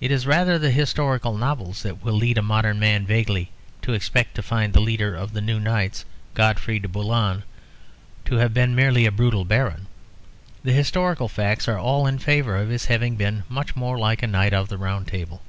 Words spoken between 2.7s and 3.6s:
man vaguely